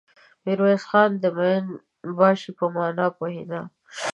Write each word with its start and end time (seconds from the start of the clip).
ميرويس 0.43 0.83
خان 0.89 1.09
د 1.23 1.25
مين 1.37 1.65
باشي 2.17 2.51
په 2.57 2.65
مانا 2.75 3.07
پوهېده. 3.17 3.61